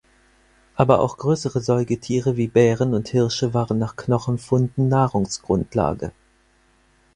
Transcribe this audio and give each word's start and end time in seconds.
Aber 0.73 0.99
auch 0.99 1.17
größere 1.19 1.59
Säugetiere 1.61 2.35
wie 2.35 2.47
Bären 2.47 2.95
und 2.95 3.09
Hirsche 3.09 3.53
waren 3.53 3.77
nach 3.77 3.97
Knochenfunden 3.97 4.87
Nahrungsgrundlage. 4.89 6.11